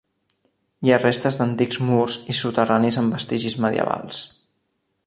Hi 0.87 0.93
ha 0.95 0.99
restes 1.03 1.37
d'antics 1.41 1.81
murs 1.91 2.17
i 2.35 2.37
soterranis 2.41 2.99
amb 3.03 3.17
vestigis 3.19 3.59
medievals. 3.67 4.25